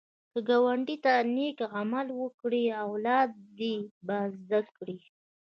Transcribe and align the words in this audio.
که 0.31 0.39
ګاونډي 0.49 0.95
ته 1.03 1.13
نېک 1.35 1.59
عمل 1.77 2.07
وکړې، 2.21 2.63
اولاد 2.85 3.29
دې 3.57 3.75
به 4.05 4.17
زده 4.39 4.61
کړي 4.75 4.97